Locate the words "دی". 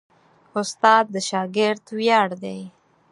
2.43-2.59